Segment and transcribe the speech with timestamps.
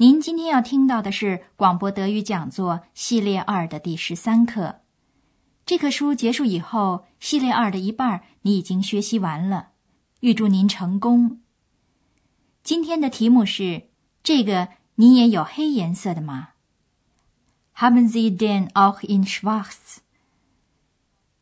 [0.00, 4.80] 您今天要听到的是广播德语讲座系列二的第十三课。
[5.66, 9.72] 这课书结束以后，系列二的一半你已经学习完了，
[10.20, 11.42] 预祝您成功。
[12.62, 13.88] 今天的题目是：
[14.22, 16.52] 这个你也有黑颜色的吗
[17.76, 19.98] ？Haben Sie denn auch in Schwarz？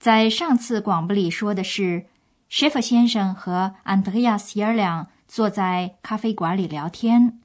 [0.00, 2.06] 在上次广播里说的是
[2.50, 7.38] ，Schiffer 先生和 Andreas 爷俩坐在咖啡馆里聊天。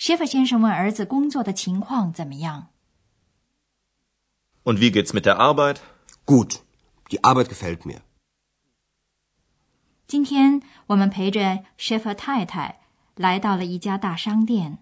[0.00, 2.68] Schiffer 先生问儿子工作的情况怎么样
[4.64, 5.76] ？Und wie geht's mit der Arbeit?
[6.24, 6.60] Gut,
[7.10, 8.00] die Arbeit gefällt mir.
[10.06, 12.80] 今天我们陪着 Schiffer 太太
[13.14, 14.78] 来到了一家大商店，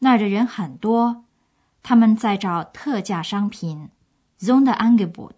[0.00, 1.24] 那儿的人很多，
[1.84, 3.90] 他们在找特价商品
[4.40, 5.36] Sonderangebot。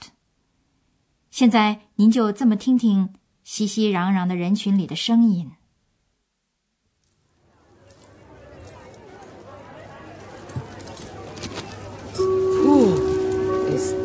[1.30, 5.52] 现在您就这么听听熙熙攘攘的人群里的声音。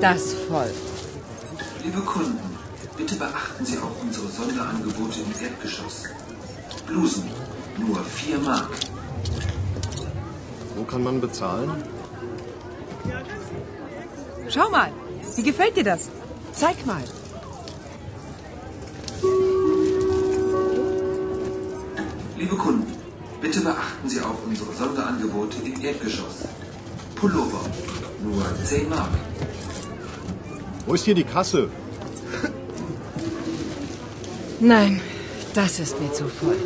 [0.02, 0.72] Das voll.
[1.84, 2.58] Liebe Kunden,
[2.98, 6.04] bitte beachten Sie auch unsere Sonderangebote im Erdgeschoss.
[6.88, 7.30] Blusen,
[7.78, 8.70] nur 4 Mark.
[10.76, 11.84] Wo kann man bezahlen?
[14.48, 14.92] Schau mal,
[15.36, 16.10] wie gefällt dir das?
[16.54, 17.04] Zeig mal.
[22.38, 22.94] Liebe Kunden,
[23.42, 26.48] bitte beachten Sie auch unsere Sonderangebote im Erdgeschoss.
[27.16, 27.66] Pullover,
[28.24, 29.10] nur 10 Mark.
[30.90, 31.70] Wo ist hier die Kasse?
[34.60, 35.00] Nein,
[35.54, 36.58] das ist mir zu voll.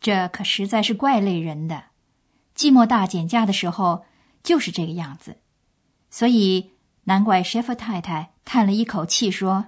[0.00, 1.84] 这可实在是怪累人的。
[2.56, 4.04] 寂寞大减价的时候
[4.42, 5.36] 就是这个样子，
[6.10, 6.72] 所以
[7.04, 9.66] 难怪 Chef 太太叹了一口气说：“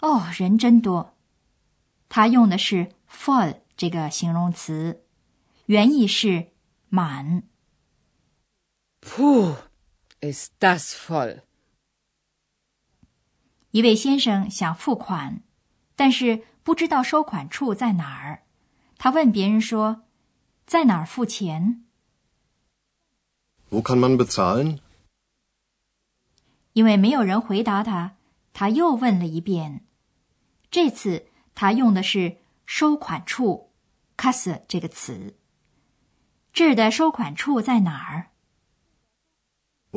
[0.00, 1.14] 哦，人真多。”
[2.10, 5.04] 他用的是 “full” 这个形容词，
[5.64, 6.48] 原意是
[6.90, 7.44] 满。
[9.06, 9.56] Puh,
[10.20, 11.42] ist das voll！
[13.70, 15.42] 一位先生想付款，
[15.94, 18.42] 但是不知道收款处在哪儿。
[18.98, 20.02] 他问别人说
[20.66, 21.84] ：“在哪儿付钱
[23.70, 24.80] ？”Wo kann man bezahlen？
[26.72, 28.16] 因为没有人回答他，
[28.52, 29.86] 他又问了一遍。
[30.70, 33.72] 这次他用的是“收款处
[34.16, 35.36] ”（Kasse） 这个词。
[36.52, 38.30] 这儿的收款处在哪儿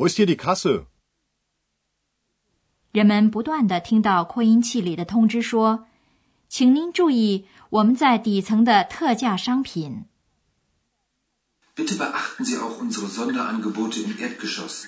[0.00, 0.86] ？Wo ist hier die Kasse？
[2.90, 5.86] 人们不断的听到扩音器里的通知说
[6.48, 10.06] ：“请您注意，我们在底层的特价商品。”
[11.76, 14.86] Bitte beachten Sie auch unsere Sonderangebote im Erdgeschoss。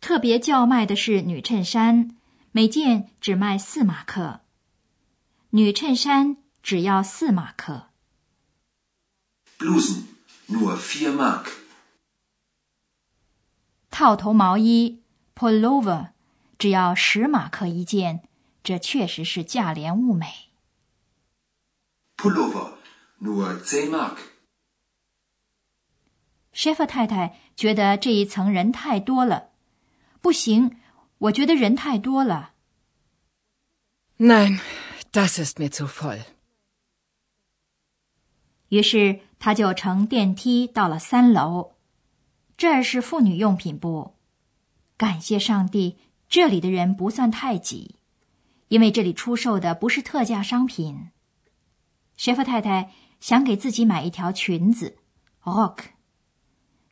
[0.00, 2.16] 特别叫卖的是女衬衫，
[2.52, 4.42] 每件只卖四马克。
[5.50, 7.88] 女衬衫只要四马克。
[9.58, 10.04] Blusen
[10.48, 11.61] nur vier Mark。
[13.92, 15.02] 套头毛衣
[15.36, 16.12] （pullover）
[16.58, 18.22] 只要十马克一件，
[18.64, 20.50] 这确实是价廉物美。
[22.16, 22.72] Pullover
[23.20, 24.16] nur zehn Mark。
[26.54, 29.50] Chef 太太觉得这一层人太多了，
[30.22, 30.78] 不行，
[31.18, 32.54] 我觉得人太多了。
[34.18, 34.60] Nein,
[35.12, 36.22] das ist mir zu voll。
[38.68, 41.72] 于是他就乘电梯到了三楼。
[42.62, 44.14] 这儿是妇女用品部，
[44.96, 47.96] 感谢上帝，这里的人不算太挤，
[48.68, 51.10] 因为这里出售的不是特价商品。
[52.16, 54.96] 学夫太太想给自己买一条裙子
[55.42, 55.78] ，rock。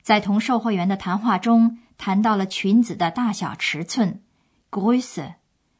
[0.03, 4.25] 在同售货员的谈话中，谈到了裙子的大小尺寸
[4.73, 5.35] ，Größe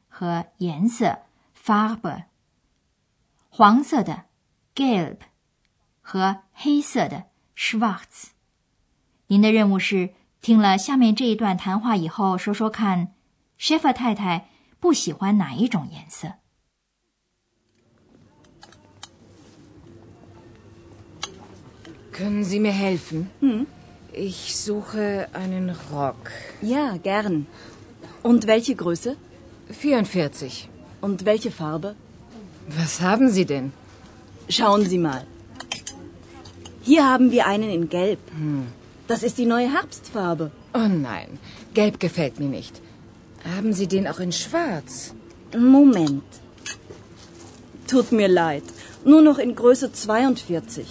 [0.07, 1.23] 和颜色
[1.61, 2.27] ，Farbe。
[3.49, 4.27] 黄色的
[4.73, 5.17] ，gelb
[6.01, 7.25] 和黑色的
[7.57, 8.29] ，schwarz。
[9.30, 10.12] 您的任务是
[10.42, 13.14] 听了下面这一段谈话以后，说说看，
[13.60, 14.50] Schiffer 太太
[14.80, 16.34] 不喜欢哪一种颜色？
[22.12, 23.28] Können Sie mir helfen?
[23.42, 23.66] Hm?
[24.14, 26.32] Ich suche einen Rock.
[26.62, 27.46] Ja, gern.
[28.24, 29.18] Und welche Größe?
[29.70, 30.70] 44.
[31.02, 31.96] Und welche Farbe?
[32.70, 33.74] Was haben Sie denn?
[34.48, 35.26] Schauen Sie mal.
[36.84, 38.20] Hier haben wir einen in Gelb.
[39.10, 40.52] Das ist die neue Herbstfarbe.
[40.74, 41.40] Oh nein,
[41.74, 42.82] gelb gefällt mir nicht.
[43.56, 45.14] Haben Sie den auch in schwarz?
[45.56, 46.24] Moment.
[47.88, 48.64] Tut mir leid.
[49.04, 50.88] Nur noch in Größe 42.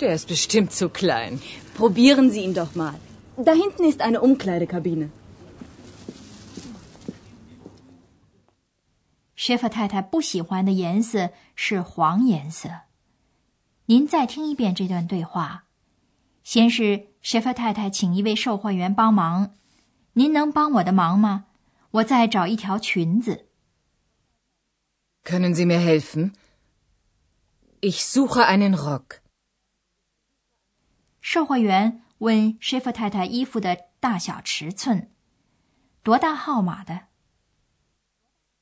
[0.00, 1.40] Der ist bestimmt zu klein.
[1.74, 2.98] Probieren Sie ihn doch mal.
[3.36, 5.10] Da hinten ist eine Umkleidekabine.
[9.36, 12.68] 谢夫太太不喜欢的颜色是黄颜色。
[13.86, 15.64] 您再听一遍这段对话。
[16.42, 19.55] 先是 谢夫太太请一位售货员帮忙，
[20.11, 21.45] 您能帮我的忙吗？
[21.91, 23.47] 我在找一条裙子。
[25.23, 26.33] Können Sie mir helfen?
[27.79, 29.21] Ich suche einen Rock.
[31.21, 35.09] 售货员问舍夫太太衣服的大小尺寸，
[36.03, 37.07] 多大号码的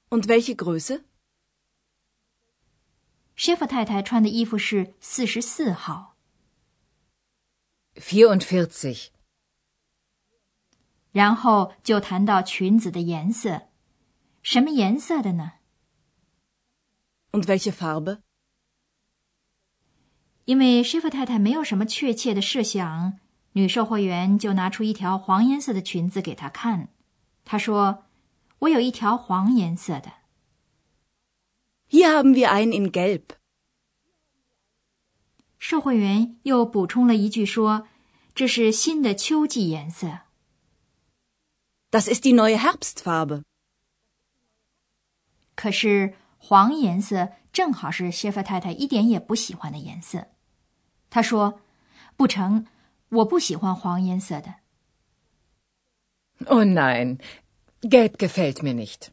[0.10, 1.06] ？Und welche Größe?
[3.36, 6.11] 舍夫太太穿的衣服是四十四号。
[7.96, 9.10] 44.
[11.12, 13.64] 然后就谈到裙子的颜色，
[14.42, 15.54] 什么颜色的呢
[17.32, 18.22] ？Und welche Farbe?
[20.46, 23.20] 因为师傅太太没有什么确切的设想，
[23.54, 26.90] 女售货员就拿出一条黄颜色的裙子给她看。
[27.44, 28.06] 她说
[28.60, 30.14] ：“我有一条黄颜色的。”
[35.62, 37.88] 售货员又补充了一句说
[38.34, 40.22] ：“这是新的秋季颜色。
[41.92, 43.44] Das ist die neue Herbstfarbe.
[45.54, 50.30] ”可是黄颜色正好是谢夫太太一点也不喜欢的颜色。
[51.12, 51.62] 她说
[52.18, 52.66] ：“不成，
[53.10, 54.56] 我不喜欢黄颜色的。
[56.48, 57.20] Oh nein,
[57.82, 59.10] gelb gefällt mir nicht.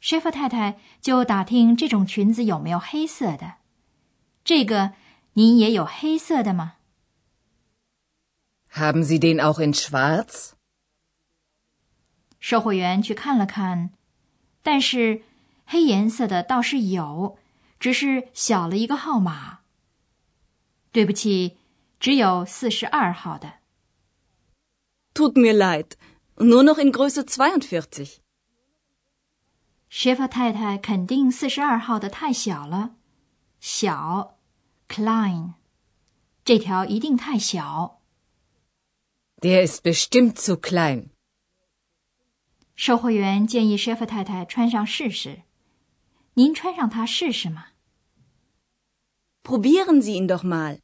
[0.00, 3.56] 谢夫太太就打听这种裙子有没有黑色的。
[4.46, 4.92] 这个
[5.32, 6.76] 您也有黑色的吗
[8.74, 10.52] ？Haben Sie den auch in schwarz?
[12.38, 13.90] 售货员去看了看，
[14.62, 15.24] 但是
[15.64, 17.36] 黑颜色的倒是有，
[17.80, 19.62] 只是小了一个号码。
[20.92, 21.56] 对不起，
[21.98, 23.54] 只有四十二号的。
[25.12, 25.94] Tut mir leid.
[26.36, 28.18] Nur noch in Größe 42.
[29.90, 32.94] 谢夫太太肯定四十二号的太小了，
[33.58, 34.35] 小
[34.88, 35.54] ，klein，
[36.44, 38.00] 这条一定太小。
[39.40, 41.08] Der ist bestimmt zu klein.
[42.74, 45.42] 售货员建议谢夫太太穿上试试，
[46.34, 47.68] 您穿上它试试吗
[49.42, 50.80] ？Probieren Sie ihn doch mal.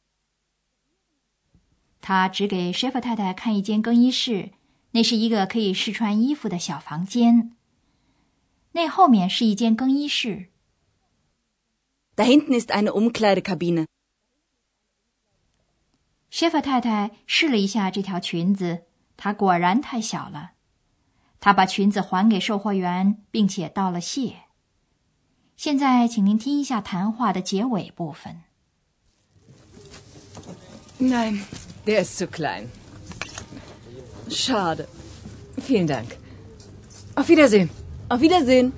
[2.00, 4.52] 他指给谢夫太太看一间更衣室，
[4.90, 7.56] 那是一个可以试穿衣服的小房间。
[8.72, 10.48] 那后面是一间更衣室。
[12.16, 13.86] Da hinten ist eine Umkleidekabine.
[16.32, 18.84] 谢夫太太试了一下这条裙子，
[19.18, 20.52] 它果然太小了。
[21.38, 24.36] 她把裙子还给售货员，并且道了谢。
[25.58, 28.44] 现在，请您听一下谈话的结尾部分。
[30.98, 31.42] Nein,
[31.84, 32.68] der ist zu klein.
[34.30, 34.86] Schade.
[35.58, 36.16] Vielen Dank.
[37.14, 37.68] Auf Wiedersehen.
[38.08, 38.72] Auf Wiedersehen.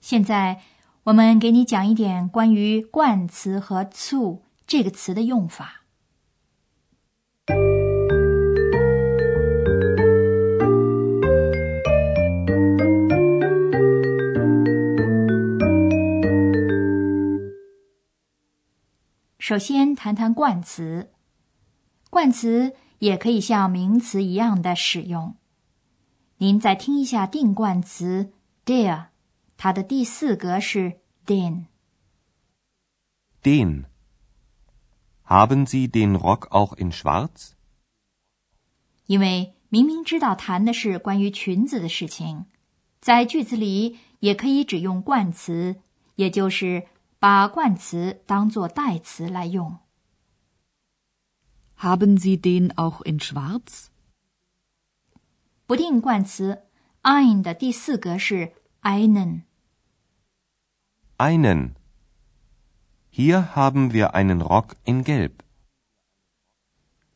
[0.00, 0.60] 现在，
[1.04, 5.84] 我们给你讲一点关于冠词和 to 这个词的用法。
[19.38, 21.10] 首先谈谈冠词，
[22.10, 25.34] 冠词也可以像名词一样的使用。
[26.36, 28.32] 您再听一下定冠词
[28.64, 29.06] der，
[29.62, 31.66] 它的第四格是 den。
[33.42, 33.84] Den.
[35.26, 37.50] Haben Sie den Rock auch in Schwarz?
[39.04, 42.46] 因为明明知道谈的是关于裙子的事情，
[43.02, 45.82] 在句子里也可以只用冠词，
[46.14, 46.86] 也就是
[47.18, 49.76] 把冠词当做代词来用。
[51.76, 53.88] Haben Sie den auch in Schwarz?
[55.66, 56.62] 不定冠词
[57.02, 59.42] ein 的第四格是 einen。
[61.20, 61.76] Einen.
[63.10, 65.32] Hier haben wir einen Rock in Gelb.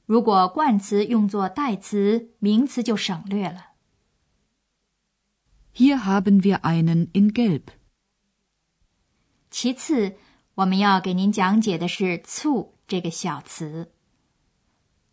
[0.05, 3.69] 如果冠词用作代词，名词就省略了。
[5.75, 7.63] Hier haben wir einen in Gelb.
[9.51, 10.17] 其次，
[10.57, 13.91] 我们要给您讲解的是 “zu” 这个小词。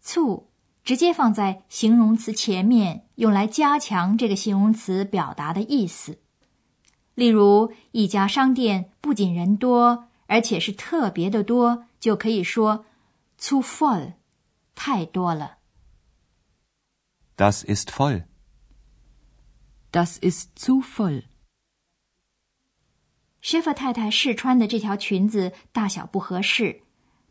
[0.03, 0.47] “zu”
[0.83, 6.17] 直接放在形容词前面，用来加强这个形容词表达的意思。
[7.21, 12.83] 例如，一家商店不仅人多，而且是特别的多，就可以说
[13.37, 14.13] zu voll，
[14.73, 15.59] 太多了。
[17.37, 18.23] Das ist voll.
[19.91, 21.25] Das ist zu voll.
[23.43, 26.81] 薛夫太太试穿的这条裙子大小不合适，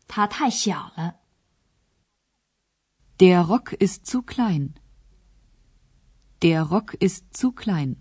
[0.07, 1.15] 它太小了。
[3.17, 4.69] Der Rock ist zu klein.
[6.39, 7.97] Der Rock ist zu klein.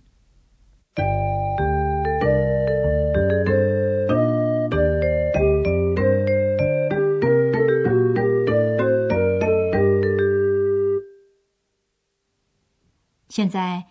[13.40, 13.87] 现在，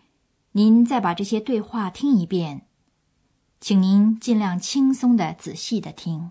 [0.52, 2.68] 您再把这些对话听一遍，
[3.60, 6.30] 请您尽量轻松的、仔细的听。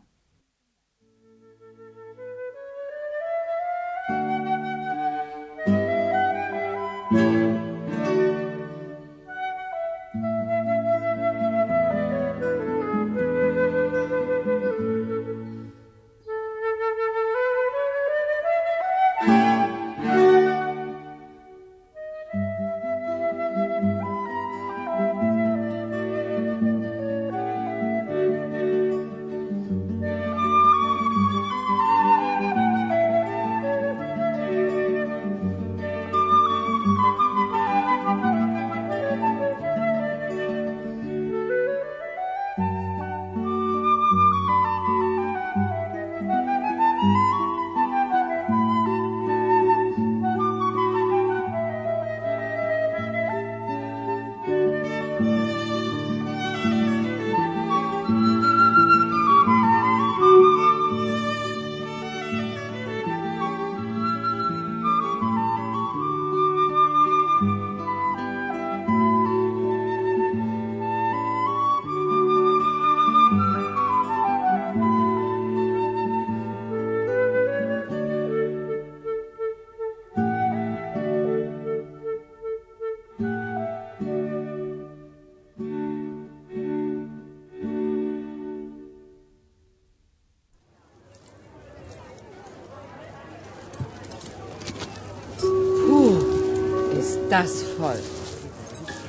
[97.30, 98.00] Das voll.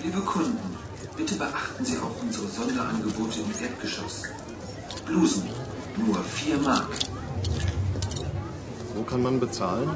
[0.04, 0.78] Liebe Kunden,
[1.16, 4.24] bitte beachten Sie auch unsere Sonderangebote im Erdgeschoss.
[5.06, 5.44] Blusen,
[5.98, 6.88] nur 4 Mark.
[8.96, 9.90] Wo kann man bezahlen?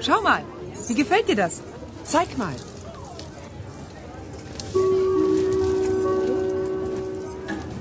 [0.00, 0.42] Schau mal,
[0.88, 1.60] wie gefällt dir das?
[2.04, 2.54] Zeig mal.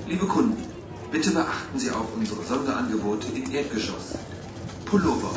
[0.08, 0.63] Liebe Kunden,
[1.12, 4.18] bitte beachten Sie auch unsere Sonderangebote im Erdgeschoss.
[4.86, 5.34] Pullover,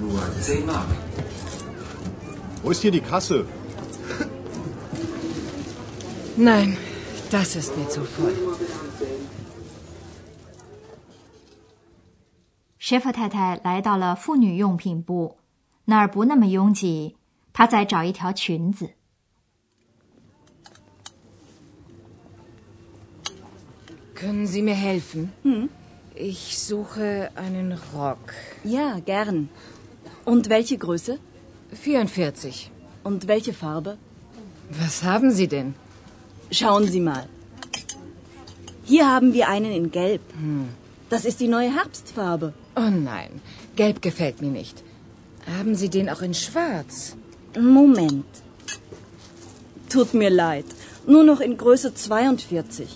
[0.00, 0.88] nur 10 Mark.
[2.61, 3.45] Wo ist hier die Kasse?
[6.37, 6.77] Nein,
[7.29, 8.33] das ist mir zu voll.
[12.79, 15.37] 舍夫太太来到了妇女用品部，
[15.85, 17.15] 那儿不那么拥挤，
[17.53, 18.89] 她在找一条裙子。
[24.15, 25.31] Können Sie mir helfen?
[25.43, 25.69] Hm?
[26.15, 28.33] Ich suche einen Rock.
[28.63, 29.49] Ja, gern.
[30.25, 31.19] Und welche Größe?
[31.72, 32.70] 44.
[33.04, 33.96] Und welche Farbe?
[34.70, 35.74] Was haben Sie denn?
[36.50, 37.26] Schauen Sie mal.
[38.84, 40.22] Hier haben wir einen in Gelb.
[41.10, 42.52] Das ist die neue Herbstfarbe.
[42.76, 43.40] Oh nein,
[43.76, 44.82] gelb gefällt mir nicht.
[45.58, 47.16] Haben Sie den auch in schwarz?
[47.58, 48.26] Moment.
[49.88, 50.66] Tut mir leid.
[51.06, 52.88] Nur noch in Größe 42.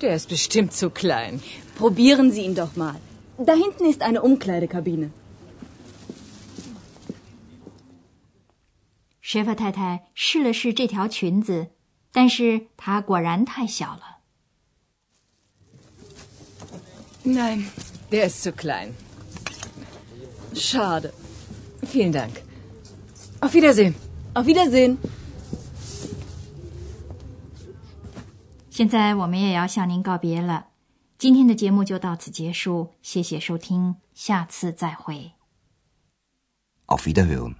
[0.00, 1.40] Der ist bestimmt zu klein.
[1.76, 2.96] Probieren Sie ihn doch mal.
[3.38, 5.10] Da hinten ist eine Umkleidekabine.
[9.32, 11.68] 舍夫太太试了试这条裙子，
[12.10, 14.18] 但是它果然太小了。
[17.24, 17.66] Nein,
[18.10, 18.94] der ist zu klein.
[20.52, 21.12] Schade.
[21.80, 22.42] Vielen Dank.
[23.38, 23.94] Auf Wiedersehen.
[24.34, 24.96] Auf Wiedersehen.
[28.68, 30.70] 现在我们也要向您告别了，
[31.18, 35.34] 今天的节目就到此结束，谢谢收听，下次再会。
[36.88, 37.59] Auf Wiederhören.